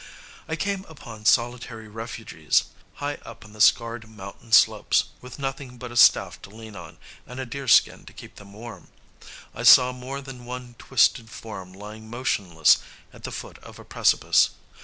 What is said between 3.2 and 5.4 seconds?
up on the scarred mountain slopes, with